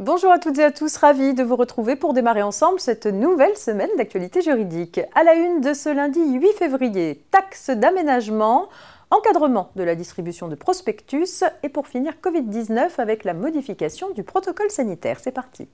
Bonjour 0.00 0.32
à 0.32 0.38
toutes 0.38 0.58
et 0.58 0.64
à 0.64 0.72
tous, 0.72 0.96
ravi 0.96 1.34
de 1.34 1.42
vous 1.42 1.56
retrouver 1.56 1.94
pour 1.94 2.14
démarrer 2.14 2.40
ensemble 2.40 2.80
cette 2.80 3.04
nouvelle 3.04 3.54
semaine 3.58 3.90
d'actualité 3.98 4.40
juridique. 4.40 4.98
À 5.14 5.24
la 5.24 5.34
une 5.34 5.60
de 5.60 5.74
ce 5.74 5.90
lundi 5.90 6.20
8 6.24 6.54
février, 6.54 7.22
taxe 7.30 7.68
d'aménagement, 7.68 8.70
encadrement 9.10 9.70
de 9.76 9.82
la 9.82 9.94
distribution 9.94 10.48
de 10.48 10.54
prospectus 10.54 11.44
et 11.62 11.68
pour 11.68 11.86
finir 11.86 12.14
Covid-19 12.22 12.92
avec 12.96 13.24
la 13.24 13.34
modification 13.34 14.08
du 14.12 14.22
protocole 14.24 14.70
sanitaire. 14.70 15.18
C'est 15.20 15.32
parti. 15.32 15.68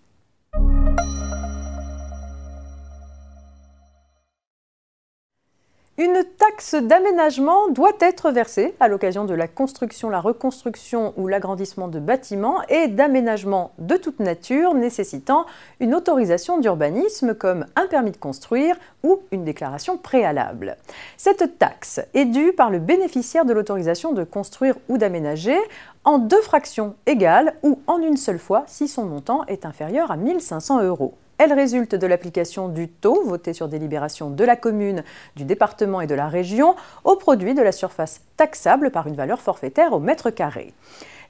Une 5.99 6.25
taxe 6.37 6.75
d'aménagement 6.75 7.69
doit 7.69 7.97
être 8.01 8.31
versée 8.31 8.75
à 8.81 8.89
l'occasion 8.89 9.25
de 9.25 9.33
la 9.33 9.49
construction, 9.49 10.11
la 10.11 10.21
reconstruction 10.21 11.15
ou 11.17 11.27
l'agrandissement 11.27 11.89
de 11.89 11.99
bâtiments 11.99 12.61
et 12.69 12.89
d'aménagements 12.89 13.73
de 13.79 13.97
toute 13.97 14.21
nature 14.21 14.75
nécessitant 14.75 15.47
une 15.81 15.95
autorisation 15.95 16.59
d'urbanisme 16.59 17.35
comme 17.35 17.65
un 17.77 17.87
permis 17.87 18.11
de 18.11 18.19
construire 18.19 18.77
ou 19.05 19.21
une 19.31 19.45
déclaration 19.45 19.97
préalable. 19.97 20.77
Cette 21.17 21.59
taxe 21.59 22.03
est 22.13 22.27
due 22.27 22.53
par 22.53 22.69
le 22.69 22.79
bénéficiaire 22.79 23.47
de 23.47 23.55
l'autorisation 23.55 24.13
de 24.13 24.23
construire 24.23 24.77
ou 24.91 24.99
d'aménager 24.99 25.57
en 26.05 26.19
deux 26.19 26.43
fractions 26.43 26.95
égales 27.07 27.55
ou 27.63 27.81
en 27.87 28.03
une 28.03 28.19
seule 28.19 28.39
fois 28.39 28.65
si 28.67 28.87
son 28.87 29.07
montant 29.07 29.47
est 29.47 29.65
inférieur 29.65 30.11
à 30.11 30.19
1500 30.19 30.83
euros. 30.83 31.15
Elle 31.39 31.53
résulte 31.53 31.95
de 31.95 32.07
l'application 32.07 32.69
du 32.69 32.89
taux 32.89 33.23
voté 33.25 33.53
sur 33.53 33.69
délibération 33.69 34.31
de 34.31 34.45
la 34.45 34.57
commune, 34.57 35.05
du 35.37 35.45
département 35.45 36.01
et 36.01 36.07
de 36.07 36.15
la 36.15 36.29
région 36.29 36.77
au 37.05 37.17
produit 37.17 37.55
de 37.55 37.63
la 37.63 37.73
surface 37.73 38.23
taxable 38.37 38.91
par 38.91 39.07
une 39.07 39.15
valeur 39.15 39.41
forfaitaire 39.41 39.93
au 39.93 39.99
mètre 39.99 40.31
carré. 40.31 40.73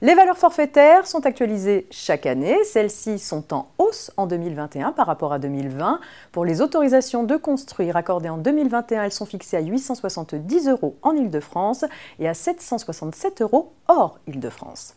Les 0.01 0.13
valeurs 0.13 0.37
forfaitaires 0.37 1.07
sont 1.07 1.25
actualisées 1.25 1.87
chaque 1.89 2.27
année. 2.27 2.63
Celles-ci 2.63 3.17
sont 3.17 3.51
en 3.51 3.67
hausse 3.79 4.11
en 4.15 4.27
2021 4.27 4.91
par 4.91 5.07
rapport 5.07 5.33
à 5.33 5.39
2020. 5.39 5.99
Pour 6.31 6.45
les 6.45 6.61
autorisations 6.61 7.23
de 7.23 7.35
construire 7.35 7.97
accordées 7.97 8.29
en 8.29 8.37
2021, 8.37 9.05
elles 9.05 9.11
sont 9.11 9.25
fixées 9.25 9.57
à 9.57 9.61
870 9.61 10.69
euros 10.69 10.97
en 11.01 11.13
Ile-de-France 11.13 11.83
et 12.19 12.27
à 12.27 12.35
767 12.35 13.41
euros 13.41 13.73
hors 13.87 14.19
Ile-de-France. 14.27 14.95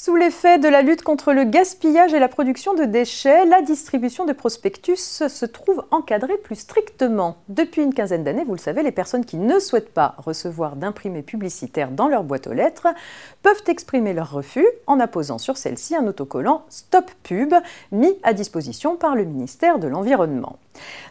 Sous 0.00 0.14
l'effet 0.14 0.58
de 0.58 0.68
la 0.68 0.82
lutte 0.82 1.02
contre 1.02 1.32
le 1.32 1.42
gaspillage 1.42 2.14
et 2.14 2.20
la 2.20 2.28
production 2.28 2.72
de 2.72 2.84
déchets, 2.84 3.44
la 3.46 3.62
distribution 3.62 4.26
de 4.26 4.32
prospectus 4.32 5.24
se 5.26 5.44
trouve 5.44 5.84
encadrée 5.90 6.36
plus 6.36 6.54
strictement. 6.54 7.38
Depuis 7.48 7.82
une 7.82 7.92
quinzaine 7.92 8.22
d'années, 8.22 8.44
vous 8.44 8.54
le 8.54 8.60
savez, 8.60 8.84
les 8.84 8.92
personnes 8.92 9.24
qui 9.24 9.38
ne 9.38 9.58
souhaitent 9.58 9.92
pas 9.92 10.14
recevoir 10.18 10.76
d'imprimés 10.76 11.22
publicitaires 11.22 11.90
dans 11.90 12.06
leur 12.06 12.22
boîte 12.22 12.46
aux 12.46 12.52
lettres 12.52 12.86
peuvent 13.42 13.64
exprimer 13.66 14.12
leur 14.12 14.30
refus 14.30 14.68
en 14.86 15.00
apposant 15.00 15.38
sur 15.38 15.56
celle-ci 15.56 15.96
un 15.96 16.06
autocollant 16.06 16.64
Stop 16.68 17.10
Pub 17.24 17.52
mis 17.90 18.16
à 18.22 18.34
disposition 18.34 18.94
par 18.94 19.16
le 19.16 19.24
ministère 19.24 19.80
de 19.80 19.88
l'Environnement. 19.88 20.60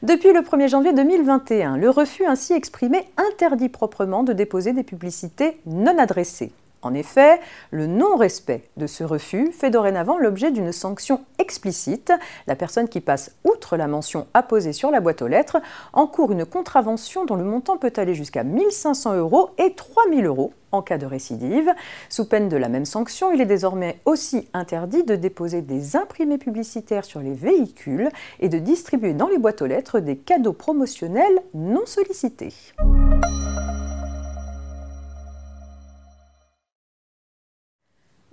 Depuis 0.02 0.32
le 0.32 0.40
1er 0.40 0.70
janvier 0.70 0.94
2021, 0.94 1.76
le 1.76 1.90
refus 1.90 2.26
ainsi 2.26 2.54
exprimé 2.54 3.04
interdit 3.18 3.68
proprement 3.68 4.24
de 4.24 4.32
déposer 4.32 4.72
des 4.72 4.84
publicités 4.84 5.60
non 5.66 5.98
adressées. 5.98 6.54
En 6.88 6.94
effet, 6.94 7.42
le 7.72 7.86
non-respect 7.86 8.64
de 8.78 8.88
ce 8.88 9.04
refus 9.04 9.52
fait 9.52 9.70
dorénavant 9.70 10.18
l'objet 10.18 10.52
d'une 10.52 10.72
sanction 10.72 11.20
explicite. 11.38 12.14
La 12.48 12.56
personne 12.56 12.88
qui 12.88 13.02
passe 13.02 13.36
outre 13.44 13.76
la 13.76 13.88
mention 13.88 14.26
apposée 14.34 14.72
sur 14.72 14.90
la 14.90 15.02
boîte 15.02 15.22
aux 15.22 15.28
lettres 15.28 15.58
encourt 15.92 16.32
une 16.32 16.46
contravention 16.46 17.26
dont 17.26 17.36
le 17.36 17.44
montant 17.44 17.76
peut 17.76 17.92
aller 17.98 18.14
jusqu'à 18.14 18.46
1500 18.46 19.18
euros 19.18 19.50
et 19.58 19.74
3000 19.74 20.26
euros 20.28 20.54
en 20.72 20.82
cas 20.82 20.98
de 20.98 21.06
récidive. 21.06 21.74
Sous 22.08 22.24
peine 22.24 22.48
de 22.48 22.56
la 22.56 22.70
même 22.70 22.86
sanction, 22.86 23.34
il 23.34 23.42
est 23.42 23.46
désormais 23.46 24.00
aussi 24.06 24.48
interdit 24.54 25.04
de 25.04 25.18
déposer 25.18 25.62
des 25.62 25.98
imprimés 25.98 26.38
publicitaires 26.38 27.04
sur 27.04 27.20
les 27.20 27.34
véhicules 27.34 28.08
et 28.40 28.48
de 28.48 28.60
distribuer 28.60 29.12
dans 29.12 29.28
les 29.28 29.40
boîtes 29.40 29.62
aux 29.62 29.68
lettres 29.68 30.00
des 30.00 30.16
cadeaux 30.16 30.54
promotionnels 30.54 31.42
non 31.54 31.86
sollicités. 31.86 32.54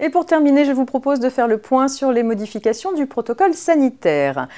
Et 0.00 0.10
pour 0.10 0.26
terminer, 0.26 0.64
je 0.64 0.72
vous 0.72 0.84
propose 0.84 1.20
de 1.20 1.28
faire 1.30 1.46
le 1.46 1.58
point 1.58 1.86
sur 1.86 2.10
les 2.10 2.24
modifications 2.24 2.92
du 2.92 3.06
protocole 3.06 3.54
sanitaire. 3.54 4.48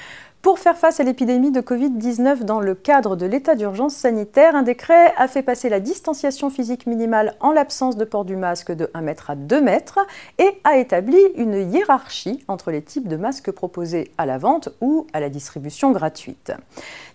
Pour 0.46 0.60
faire 0.60 0.78
face 0.78 1.00
à 1.00 1.02
l'épidémie 1.02 1.50
de 1.50 1.60
Covid-19 1.60 2.44
dans 2.44 2.60
le 2.60 2.76
cadre 2.76 3.16
de 3.16 3.26
l'état 3.26 3.56
d'urgence 3.56 3.96
sanitaire, 3.96 4.54
un 4.54 4.62
décret 4.62 5.12
a 5.16 5.26
fait 5.26 5.42
passer 5.42 5.68
la 5.68 5.80
distanciation 5.80 6.50
physique 6.50 6.86
minimale 6.86 7.34
en 7.40 7.50
l'absence 7.50 7.96
de 7.96 8.04
port 8.04 8.24
du 8.24 8.36
masque 8.36 8.70
de 8.70 8.88
1 8.94 9.00
mètre 9.00 9.30
à 9.30 9.34
2 9.34 9.60
mètres 9.60 9.98
et 10.38 10.60
a 10.62 10.76
établi 10.76 11.18
une 11.34 11.72
hiérarchie 11.72 12.44
entre 12.46 12.70
les 12.70 12.80
types 12.80 13.08
de 13.08 13.16
masques 13.16 13.50
proposés 13.50 14.12
à 14.18 14.24
la 14.24 14.38
vente 14.38 14.68
ou 14.80 15.08
à 15.12 15.18
la 15.18 15.30
distribution 15.30 15.90
gratuite. 15.90 16.52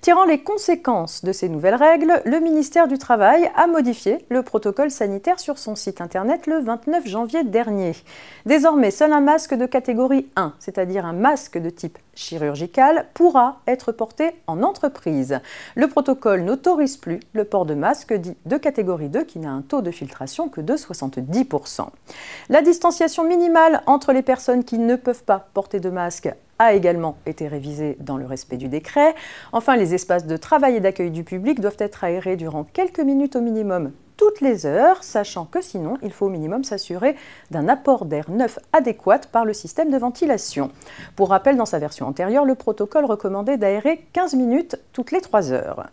Tirant 0.02 0.26
les 0.26 0.42
conséquences 0.44 1.24
de 1.24 1.32
ces 1.32 1.48
nouvelles 1.48 1.76
règles, 1.76 2.22
le 2.26 2.40
ministère 2.42 2.90
du 2.90 2.98
Travail 2.98 3.50
a 3.56 3.66
modifié 3.68 4.26
le 4.28 4.44
protocole 4.44 4.92
sanitaire 4.92 5.40
sur 5.40 5.58
son 5.58 5.76
site 5.76 6.02
internet 6.02 6.48
le 6.48 6.60
29 6.60 7.08
janvier 7.08 7.46
dernier. 7.46 7.94
Désormais, 8.46 8.92
seul 8.92 9.14
un 9.14 9.22
masque 9.22 9.54
de 9.54 9.68
catégorie 9.68 10.28
1, 10.36 10.54
c'est-à-dire 10.60 11.06
un 11.06 11.14
masque 11.14 11.58
de 11.60 11.70
type 11.70 11.98
chirurgical, 12.16 13.08
pourra 13.22 13.62
être 13.68 13.92
porté 13.92 14.32
en 14.48 14.64
entreprise. 14.64 15.42
Le 15.76 15.88
protocole 15.88 16.42
n'autorise 16.42 16.98
plus 16.98 17.20
le 17.34 17.44
port 17.44 17.68
de 17.68 17.76
masque 17.76 18.16
dit 18.16 18.36
de 18.48 18.58
catégorie 18.58 19.10
2 19.10 19.26
qui 19.26 19.38
n'a 19.38 19.52
un 19.52 19.62
taux 19.62 19.84
de 19.84 19.92
filtration 19.92 20.50
que 20.50 20.60
de 20.60 20.74
70%. 20.74 21.86
La 22.50 22.64
distanciation 22.64 23.24
minimale 23.24 23.84
entre 23.86 24.12
les 24.12 24.24
personnes 24.24 24.64
qui 24.64 24.80
ne 24.80 24.96
peuvent 24.96 25.24
pas 25.24 25.50
porter 25.54 25.80
de 25.80 25.92
masque 25.92 26.34
a 26.58 26.74
également 26.74 27.16
été 27.28 27.48
révisée 27.48 27.96
dans 28.00 28.18
le 28.18 28.26
respect 28.26 28.58
du 28.58 28.70
décret. 28.70 29.14
Enfin, 29.52 29.76
les 29.76 29.94
espaces 29.94 30.26
de 30.26 30.36
travail 30.36 30.78
et 30.78 30.80
d'accueil 30.80 31.12
du 31.12 31.24
public 31.24 31.60
doivent 31.60 31.78
être 31.78 32.04
aérés 32.04 32.38
durant 32.38 32.64
quelques 32.64 33.02
minutes 33.02 33.36
au 33.36 33.42
minimum 33.42 33.92
toutes 34.22 34.40
les 34.40 34.68
heures, 34.68 35.04
sachant 35.04 35.46
que 35.46 35.62
sinon, 35.62 35.98
il 36.04 36.12
faut 36.12 36.28
au 36.28 36.30
minimum 36.30 36.64
s'assurer 36.64 37.16
d'un 37.50 37.68
apport 37.68 38.06
d'air 38.06 38.30
neuf 38.30 38.60
adéquat 38.72 39.22
par 39.32 39.46
le 39.46 39.54
système 39.54 39.90
de 39.90 39.98
ventilation. 39.98 40.70
Pour 41.16 41.30
rappel, 41.30 41.58
dans 41.58 41.66
sa 41.66 41.80
version 41.80 42.06
antérieure, 42.06 42.46
le 42.46 42.54
protocole 42.54 43.06
recommandait 43.06 43.58
d'aérer 43.58 44.06
15 44.14 44.36
minutes 44.36 44.78
toutes 44.94 45.12
les 45.12 45.22
3 45.22 45.54
heures. 45.54 45.88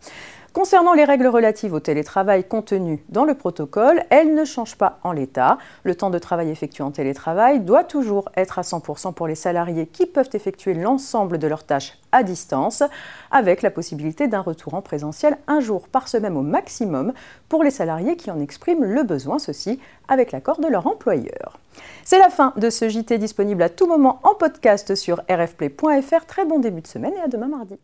Concernant 0.55 0.95
les 0.95 1.05
règles 1.05 1.27
relatives 1.27 1.75
au 1.75 1.79
télétravail 1.79 2.43
contenues 2.43 3.05
dans 3.11 3.25
le 3.25 3.35
protocole, 3.35 4.03
elles 4.09 4.35
ne 4.35 4.47
changent 4.47 4.79
pas 4.79 4.99
en 5.05 5.13
l'état. 5.13 5.59
Le 5.85 5.95
temps 5.95 6.09
de 6.09 6.19
travail 6.19 6.49
effectué 6.49 6.83
en 6.83 6.91
télétravail 6.91 7.61
doit 7.61 7.85
toujours 7.85 8.31
être 8.35 8.59
à 8.59 8.63
100% 8.63 9.13
pour 9.13 9.29
les 9.29 9.35
salariés 9.35 9.87
qui 9.87 10.07
peuvent 10.07 10.31
effectuer 10.33 10.73
l'ensemble 10.73 11.39
de 11.39 11.47
leurs 11.47 11.65
tâches 11.65 11.99
à 12.13 12.23
distance, 12.23 12.83
avec 13.31 13.61
la 13.61 13.71
possibilité 13.71 14.27
d'un 14.27 14.41
retour 14.41 14.73
en 14.73 14.81
présentiel 14.81 15.37
un 15.49 15.61
jour 15.61 15.87
par 15.87 16.09
semaine 16.09 16.37
au 16.37 16.43
maximum 16.43 17.13
pour 17.51 17.63
les 17.63 17.71
salariés 17.71 18.17
qui 18.17 18.31
en 18.31 18.41
expriment 18.41 18.85
le 18.85 19.03
besoin, 19.03 19.39
ceci 19.39 19.79
avec 20.09 20.33
l'accord 20.33 20.61
de 20.61 20.69
leur 20.69 20.87
employeur. 20.87 21.59
C'est 22.05 22.19
la 22.19 22.31
fin 22.31 22.55
de 22.57 22.71
ce 22.71 22.89
JT 22.89 23.19
disponible 23.19 23.63
à 23.63 23.69
tout 23.69 23.87
moment 23.87 24.19
en 24.23 24.35
podcast 24.35 24.95
sur 24.95 25.23
rfplay.fr. 25.31 26.27
Très 26.27 26.47
bon 26.47 26.59
début 26.59 26.81
de 26.81 26.87
semaine 26.87 27.13
et 27.15 27.21
à 27.21 27.29
demain 27.29 27.49
mardi. 27.49 27.79